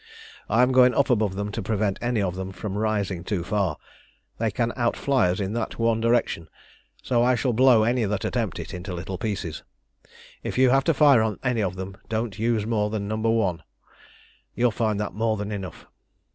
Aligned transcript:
"I 0.49 0.63
am 0.63 0.71
going 0.71 0.95
up 0.95 1.11
above 1.11 1.35
them 1.35 1.51
to 1.51 1.61
prevent 1.61 1.99
any 2.01 2.23
of 2.23 2.33
them 2.35 2.51
from 2.51 2.75
rising 2.75 3.23
too 3.23 3.43
far. 3.43 3.77
They 4.39 4.49
can 4.49 4.73
outfly 4.75 5.29
us 5.29 5.39
in 5.39 5.53
that 5.53 5.77
one 5.77 6.01
direction, 6.01 6.49
so 7.03 7.21
I 7.21 7.35
shall 7.35 7.53
blow 7.53 7.83
any 7.83 8.03
that 8.05 8.25
attempt 8.25 8.57
it 8.57 8.73
into 8.73 8.95
little 8.95 9.19
pieces. 9.19 9.61
If 10.41 10.57
you 10.57 10.71
have 10.71 10.85
to 10.85 10.95
fire 10.95 11.21
on 11.21 11.37
any 11.43 11.61
of 11.61 11.75
them, 11.75 11.97
don't 12.09 12.39
use 12.39 12.65
more 12.65 12.89
than 12.89 13.07
No. 13.07 13.15
1; 13.17 13.61
you'll 14.55 14.71
find 14.71 14.99
that 14.99 15.13
more 15.13 15.37
than 15.37 15.51
enough. 15.51 15.85